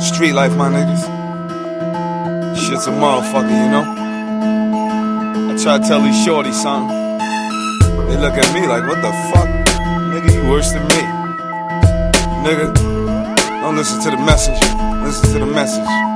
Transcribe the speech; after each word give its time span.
Street 0.00 0.32
life, 0.32 0.56
my 0.56 0.68
niggas. 0.68 1.02
Shit's 2.56 2.86
a 2.86 2.90
motherfucker, 2.90 3.50
you 3.50 3.70
know? 3.70 3.84
I 5.52 5.56
try 5.62 5.78
to 5.78 5.84
tell 5.84 6.00
these 6.00 6.26
shorties 6.26 6.54
something. 6.54 6.96
They 8.08 8.16
look 8.16 8.34
at 8.34 8.52
me 8.54 8.66
like, 8.66 8.86
what 8.88 9.02
the 9.02 9.12
fuck? 9.32 9.48
Nigga, 10.12 10.32
you 10.34 10.50
worse 10.50 10.72
than 10.72 10.82
me. 10.88 11.02
Nigga, 12.42 12.74
don't 13.60 13.76
listen 13.76 14.00
to 14.02 14.10
the 14.10 14.22
message. 14.24 14.60
Listen 15.04 15.32
to 15.34 15.38
the 15.44 15.52
message. 15.52 16.07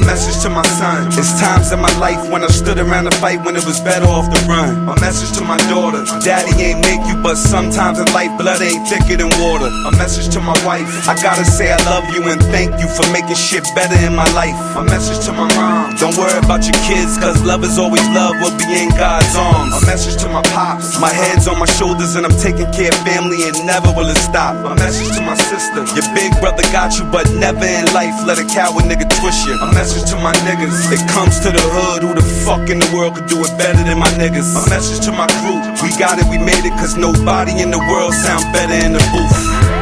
A 0.00 0.06
message 0.06 0.40
to 0.42 0.48
my 0.48 0.64
son. 0.80 1.08
It's 1.12 1.38
times 1.38 1.72
in 1.72 1.78
my 1.78 1.92
life 1.98 2.30
when 2.32 2.42
I 2.42 2.48
stood 2.48 2.78
around 2.78 3.04
to 3.04 3.14
fight 3.20 3.44
when 3.44 3.54
it 3.54 3.64
was 3.68 3.80
better 3.80 4.08
off 4.08 4.32
to 4.32 4.40
run. 4.48 4.88
A 4.88 4.96
message 5.00 5.36
to 5.36 5.44
my 5.44 5.58
daughter. 5.68 6.00
Daddy 6.24 6.56
ain't 6.56 6.80
make 6.80 7.04
you, 7.04 7.20
but 7.20 7.36
sometimes 7.36 8.00
in 8.00 8.08
life 8.16 8.32
blood 8.40 8.62
ain't 8.62 8.88
thicker 8.88 9.20
than 9.20 9.28
water. 9.44 9.68
A 9.68 9.92
message 10.00 10.32
to 10.32 10.40
my 10.40 10.56
wife. 10.64 10.88
I 11.04 11.14
gotta 11.20 11.44
say 11.44 11.70
I 11.70 11.76
love 11.84 12.08
you 12.16 12.24
and 12.32 12.40
thank 12.48 12.80
you 12.80 12.88
for 12.88 13.04
making 13.12 13.36
shit 13.36 13.62
better 13.76 13.94
in 14.00 14.16
my 14.16 14.24
life. 14.32 14.56
A 14.80 14.82
message 14.82 15.20
to 15.28 15.32
my 15.36 15.44
mom. 15.52 15.92
Don't 16.00 16.16
worry 16.16 16.38
about 16.40 16.64
your 16.64 16.80
kids, 16.88 17.20
cause 17.20 17.36
love 17.44 17.62
is 17.62 17.76
always 17.78 18.06
love. 18.16 18.32
We'll 18.40 18.56
be 18.56 18.72
in 18.72 18.88
God's 18.96 19.36
arms. 19.36 19.76
A 19.76 19.84
message 19.84 20.16
to 20.24 20.32
my 20.32 20.42
pops. 20.56 20.96
My 20.98 21.12
head's 21.12 21.44
on 21.46 21.60
my 21.60 21.68
shoulders 21.68 22.16
and 22.16 22.24
I'm 22.24 22.36
taking 22.40 22.72
care 22.72 22.88
of 22.88 23.00
family 23.04 23.44
and 23.44 23.54
never 23.68 23.92
will 23.92 24.08
it 24.08 24.16
stop. 24.16 24.56
A 24.64 24.74
message 24.80 25.12
to 25.16 25.20
my 25.20 25.36
sister. 25.36 25.84
Your 25.92 26.08
big 26.16 26.32
brother 26.40 26.64
got 26.72 26.96
you, 26.96 27.04
but 27.12 27.28
never 27.36 27.68
in 27.68 27.84
life 27.92 28.16
let 28.24 28.40
a 28.40 28.48
coward 28.48 28.88
nigga 28.88 29.04
twist 29.20 29.44
you. 29.44 29.60
A 29.60 29.68
message 29.76 29.89
to 29.98 30.16
my 30.22 30.34
niggas. 30.46 30.86
It 30.94 31.02
comes 31.10 31.40
to 31.42 31.50
the 31.50 31.62
hood, 31.74 32.06
who 32.06 32.14
the 32.14 32.22
fuck 32.46 32.70
in 32.70 32.78
the 32.78 32.86
world 32.94 33.18
could 33.18 33.26
do 33.26 33.42
it 33.42 33.50
better 33.58 33.82
than 33.82 33.98
my 33.98 34.10
niggas? 34.14 34.54
A 34.54 34.62
message 34.70 35.02
to 35.06 35.12
my 35.12 35.26
crew. 35.42 35.58
We 35.82 35.90
got 35.98 36.22
it, 36.22 36.26
we 36.30 36.38
made 36.38 36.62
it, 36.62 36.74
cause 36.78 36.94
nobody 36.94 37.58
in 37.58 37.74
the 37.74 37.82
world 37.90 38.14
sound 38.14 38.46
better 38.54 38.78
in 38.78 38.94
the 38.94 39.02
booth. 39.10 39.34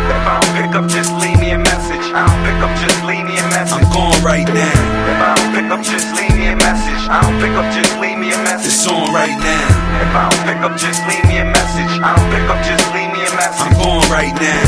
If 0.08 0.24
I 0.24 0.40
don't 0.40 0.52
pick 0.56 0.72
up, 0.72 0.86
just 0.88 1.12
leave 1.20 1.36
me 1.36 1.52
a 1.52 1.60
message. 1.60 2.06
I 2.16 2.24
don't 2.24 2.40
pick 2.40 2.58
up, 2.64 2.72
just 2.80 2.98
leave 3.04 3.24
me 3.28 3.36
a 3.36 3.46
message. 3.52 3.76
I'm 3.76 3.84
gone 3.92 4.20
right 4.24 4.48
now. 4.48 4.76
If 5.12 5.20
I 5.20 5.30
don't 5.37 5.52
pick 5.52 5.68
up, 5.68 5.82
just 5.84 6.09
leave 6.16 6.37
me 6.40 6.46
a 6.48 6.56
message. 6.56 7.02
I 7.12 7.18
don't 7.20 7.37
pick 7.45 7.52
up, 7.52 7.68
just 7.76 7.93
leave 8.00 8.18
me 8.18 8.32
a 8.32 8.40
message. 8.48 8.72
It's 8.72 8.88
on 8.88 9.12
right 9.12 9.37
now. 9.37 9.68
If 10.00 10.12
I 10.16 10.24
don't 10.32 10.43
pick 10.48 10.60
up, 10.65 10.74
just 10.80 11.00
leave 11.04 11.24
me 11.28 11.37
a 11.37 11.46
message. 11.48 11.93
I 12.00 12.16
don't 12.16 12.28
pick 12.32 12.46
up, 12.48 12.60
just 12.65 12.87
leave 12.96 13.12
me 13.12 13.20
a 13.28 13.32
message. 13.37 13.60
I'm 13.60 13.76
gone 13.76 14.09
right 14.09 14.32
now. 14.40 14.68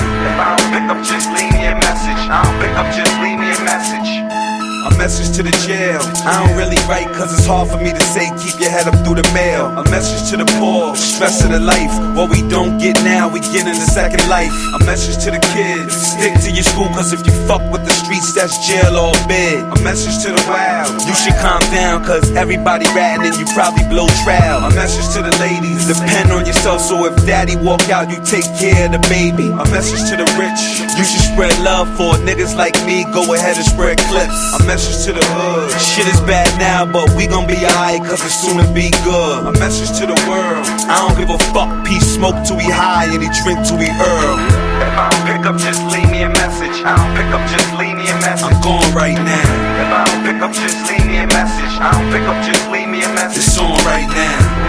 To 5.40 5.48
the 5.48 5.56
jail. 5.64 6.00
I 6.28 6.44
don't 6.44 6.56
really 6.56 6.76
write 6.84 7.08
cause 7.16 7.32
it's 7.32 7.46
hard 7.48 7.68
for 7.72 7.80
me 7.80 7.92
to 7.96 8.04
say 8.12 8.28
keep 8.36 8.60
your 8.60 8.68
head 8.68 8.84
up 8.84 8.96
through 9.04 9.16
the 9.16 9.28
mail. 9.32 9.72
A 9.72 9.84
message 9.88 10.28
to 10.30 10.36
the 10.36 10.44
poor, 10.60 10.92
stress 10.96 11.40
of 11.44 11.50
the 11.50 11.60
life. 11.60 11.92
What 12.12 12.28
we 12.28 12.44
don't 12.48 12.76
get 12.76 13.00
now, 13.00 13.32
we 13.32 13.40
get 13.40 13.64
in 13.64 13.72
the 13.72 13.88
second 13.88 14.20
life. 14.28 14.52
A 14.76 14.84
message 14.84 15.16
to 15.24 15.30
the 15.32 15.40
kids, 15.56 15.96
stick 15.96 16.36
to 16.44 16.50
your 16.52 16.64
school 16.64 16.88
cause 16.92 17.16
if 17.16 17.24
you 17.24 17.32
fuck 17.48 17.64
with 17.72 17.88
the 17.88 17.94
streets, 17.96 18.36
that's 18.36 18.52
jail 18.68 18.92
or 19.00 19.16
bed. 19.24 19.64
A 19.64 19.80
message 19.80 20.20
to 20.28 20.36
the 20.36 20.44
wild, 20.44 20.92
you 21.08 21.14
should 21.16 21.36
calm 21.40 21.64
down 21.72 22.04
cause 22.04 22.28
everybody 22.36 22.84
ratting 22.92 23.24
and 23.24 23.36
you 23.40 23.48
probably 23.56 23.84
blow 23.88 24.08
trial. 24.20 24.60
A 24.68 24.70
message 24.76 24.99
to 25.10 25.22
the 25.26 25.34
ladies, 25.42 25.90
depend 25.90 26.30
on 26.30 26.46
yourself 26.46 26.80
so 26.80 27.04
if 27.04 27.14
daddy 27.26 27.56
walk 27.56 27.82
out, 27.90 28.06
you 28.10 28.18
take 28.22 28.46
care 28.54 28.86
of 28.86 28.94
the 28.94 29.02
baby. 29.10 29.50
A 29.50 29.66
message 29.74 30.06
to 30.10 30.14
the 30.14 30.28
rich, 30.38 30.62
you 30.94 31.02
should 31.02 31.24
spread 31.34 31.50
love 31.66 31.90
for 31.98 32.14
niggas 32.22 32.54
like 32.54 32.78
me, 32.86 33.02
go 33.10 33.26
ahead 33.34 33.58
and 33.58 33.66
spread 33.66 33.98
clips. 34.06 34.38
A 34.54 34.62
message 34.70 35.02
to 35.06 35.12
the 35.12 35.24
hood. 35.34 35.74
Shit 35.82 36.06
is 36.06 36.20
bad 36.22 36.46
now, 36.62 36.86
but 36.86 37.10
we 37.18 37.26
gon' 37.26 37.46
be 37.46 37.58
alright, 37.58 37.98
cause 38.06 38.22
it's 38.22 38.38
soon 38.38 38.62
to 38.62 38.66
be 38.70 38.94
good. 39.02 39.50
A 39.50 39.52
message 39.58 39.90
to 39.98 40.06
the 40.06 40.18
world. 40.30 40.62
I 40.86 41.02
don't 41.02 41.18
give 41.18 41.30
a 41.30 41.38
fuck, 41.50 41.70
peace 41.82 42.06
smoke 42.14 42.38
till 42.46 42.56
we 42.56 42.70
high 42.70 43.10
and 43.10 43.18
he 43.18 43.30
drink 43.42 43.66
till 43.66 43.82
we 43.82 43.90
earl. 43.90 44.38
If 44.78 44.94
I 44.94 45.10
don't 45.10 45.24
pick 45.26 45.42
up, 45.42 45.56
just 45.58 45.82
leave 45.90 46.10
me 46.10 46.22
a 46.22 46.30
message. 46.30 46.86
I 46.86 46.94
don't 46.94 47.12
pick 47.18 47.30
up, 47.34 47.42
just 47.50 47.68
leave 47.82 47.96
me 47.98 48.06
a 48.06 48.18
message. 48.22 48.46
I'm 48.46 48.62
gone 48.62 48.90
right 48.94 49.18
now. 49.18 49.39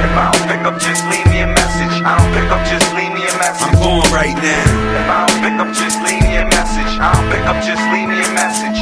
If 0.01 0.13
I 0.17 0.33
don't 0.33 0.47
pick 0.49 0.63
up, 0.65 0.75
just 0.81 1.03
leave 1.13 1.27
me 1.29 1.45
a 1.45 1.49
message. 1.49 1.95
I 2.01 2.17
don't 2.17 2.33
pick 2.33 2.49
up, 2.49 2.61
just 2.65 2.89
leave 2.97 3.13
me 3.13 3.21
a 3.21 3.35
message. 3.37 3.69
I'm 3.69 3.77
gone 3.77 4.07
right 4.09 4.33
now. 4.33 4.65
If 4.97 5.07
I 5.07 5.17
don't 5.29 5.41
pick 5.45 5.57
up, 5.61 5.69
just 5.77 5.97
leave 6.01 6.23
me 6.25 6.35
a 6.41 6.45
message. 6.49 6.93
I 6.97 7.07
don't 7.13 7.29
pick 7.29 7.45
up, 7.45 7.57
just 7.61 7.83
leave 7.93 8.09
me 8.09 8.17
a 8.17 8.31
message. 8.33 8.79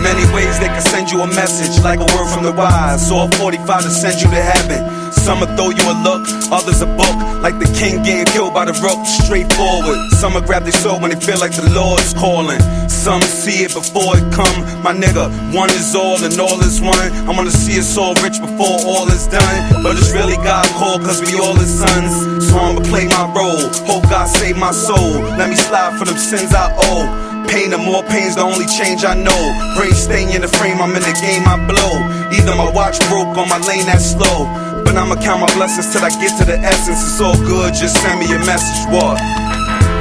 Many 0.00 0.24
ways 0.32 0.58
they 0.60 0.68
can 0.68 0.80
send 0.80 1.12
you 1.12 1.20
a 1.20 1.26
message, 1.28 1.82
like 1.84 2.00
a 2.00 2.08
word 2.16 2.28
from 2.32 2.44
the 2.44 2.52
wise. 2.52 3.12
Or 3.12 3.28
45 3.36 3.82
to 3.84 3.90
send 3.90 4.20
you 4.20 4.28
to 4.32 4.40
heaven. 4.40 5.03
Some 5.14 5.40
will 5.40 5.52
throw 5.56 5.70
you 5.70 5.84
a 5.86 5.96
look, 6.02 6.26
others 6.50 6.82
a 6.82 6.86
book, 6.86 7.16
like 7.40 7.58
the 7.58 7.70
king 7.78 8.02
getting 8.02 8.26
killed 8.32 8.54
by 8.54 8.64
the 8.64 8.74
rook. 8.82 9.06
Straightforward. 9.06 10.10
Some 10.18 10.34
will 10.34 10.42
grab 10.42 10.64
their 10.64 10.72
soul 10.72 11.00
when 11.00 11.10
they 11.10 11.20
feel 11.20 11.38
like 11.38 11.54
the 11.54 11.68
Lord 11.70 12.00
is 12.00 12.12
calling. 12.14 12.60
Some 12.88 13.22
see 13.22 13.64
it 13.64 13.72
before 13.74 14.16
it 14.16 14.26
come. 14.32 14.82
My 14.82 14.92
nigga, 14.92 15.28
one 15.54 15.70
is 15.70 15.94
all 15.94 16.22
and 16.24 16.34
all 16.40 16.60
is 16.60 16.80
one. 16.80 17.08
I 17.28 17.32
wanna 17.36 17.50
see 17.50 17.78
us 17.78 17.96
all 17.96 18.14
rich 18.24 18.40
before 18.40 18.80
all 18.84 19.08
is 19.08 19.26
done. 19.28 19.82
But 19.82 19.96
it's 19.96 20.12
really 20.12 20.36
God 20.40 20.66
called, 20.76 21.02
cause 21.02 21.20
we 21.20 21.38
all 21.38 21.56
his 21.56 21.72
sons. 21.72 22.48
So 22.48 22.58
I'ma 22.58 22.80
play 22.88 23.06
my 23.08 23.28
role. 23.32 23.68
Hope 23.84 24.08
God 24.08 24.26
save 24.28 24.56
my 24.56 24.72
soul. 24.72 25.20
Let 25.36 25.50
me 25.50 25.56
slide 25.56 25.98
for 25.98 26.04
them 26.04 26.16
sins 26.16 26.54
I 26.54 26.72
owe. 26.90 27.34
Pain 27.48 27.72
and 27.72 27.84
more 27.84 28.02
pain's 28.04 28.36
the 28.36 28.42
only 28.42 28.66
change 28.66 29.04
I 29.04 29.14
know. 29.14 29.40
Brain 29.76 29.92
staying 29.92 30.30
in 30.30 30.40
the 30.40 30.48
frame, 30.48 30.80
I'm 30.80 30.96
in 30.96 31.02
the 31.02 31.16
game, 31.20 31.44
I 31.46 31.60
blow. 31.68 31.92
Either 32.32 32.56
my 32.56 32.70
watch 32.72 32.98
broke 33.08 33.36
or 33.36 33.46
my 33.46 33.58
lane 33.68 33.84
that's 33.84 34.12
slow. 34.16 34.48
But 34.84 34.96
I'ma 35.00 35.16
count 35.16 35.40
my 35.40 35.50
blessings 35.54 35.92
till 35.92 36.04
I 36.04 36.10
get 36.20 36.36
to 36.38 36.44
the 36.44 36.60
essence. 36.60 37.00
It's 37.02 37.20
all 37.20 37.36
good, 37.42 37.74
just 37.74 37.96
send 38.00 38.20
me 38.20 38.28
a 38.32 38.38
message. 38.44 38.84
What? 38.92 39.16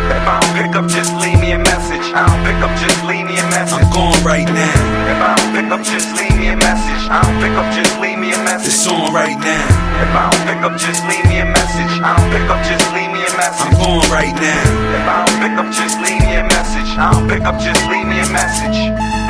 If 0.03 0.27
I 0.27 0.39
don't 0.43 0.53
pick 0.59 0.75
up, 0.75 0.85
just 0.91 1.15
leave 1.23 1.39
me 1.39 1.55
a 1.55 1.59
message. 1.59 2.03
I 2.11 2.27
don't 2.27 2.43
pick 2.43 2.59
up, 2.59 2.73
just 2.77 2.99
leave 3.07 3.25
me 3.25 3.39
a 3.39 3.47
message. 3.49 3.79
I'm 3.79 3.87
gone 3.95 4.19
right 4.27 4.45
now. 4.45 4.77
If 5.07 5.19
I 5.23 5.31
don't 5.39 5.51
pick 5.55 5.69
up, 5.71 5.81
just 5.81 6.11
leave 6.19 6.35
me 6.35 6.51
a 6.51 6.57
message. 6.59 7.03
I 7.07 7.23
don't 7.23 7.39
pick 7.39 7.55
up, 7.55 7.67
just 7.71 7.93
leave 8.03 8.19
me 8.19 8.29
a 8.35 8.39
message. 8.43 8.67
It's 8.67 8.87
on 8.87 9.15
right 9.15 9.39
now. 9.39 9.67
If 10.03 10.11
I 10.11 10.23
don't 10.27 10.43
pick 10.43 10.61
up, 10.67 10.75
just 10.75 11.01
leave 11.07 11.25
me 11.31 11.39
a 11.39 11.47
message. 11.47 11.93
I 12.03 12.11
don't 12.19 12.29
pick 12.35 12.47
up, 12.51 12.59
just 12.67 12.87
leave 12.91 13.11
me 13.15 13.21
a 13.23 13.33
message. 13.39 13.63
I'm 13.63 13.73
gone 13.79 14.07
right 14.11 14.35
now. 14.35 14.63
If 14.93 15.05
I 15.07 15.15
don't 15.23 15.39
pick 15.39 15.55
up, 15.57 15.69
just 15.71 15.95
leave 16.03 16.21
me 16.21 16.35
a 16.35 16.45
message. 16.51 16.89
I 16.99 17.05
don't 17.11 17.25
pick 17.31 17.43
up, 17.47 17.57
just 17.63 17.81
leave 17.87 18.07
me 18.07 18.19
a 18.19 18.29
message. 18.35 18.79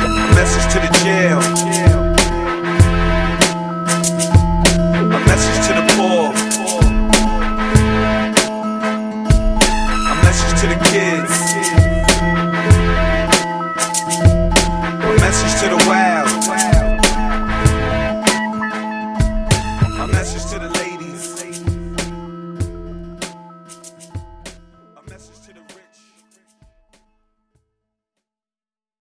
A 0.02 0.08
message 0.34 0.66
to 0.74 0.78
the 0.82 0.90
jail. 1.00 1.73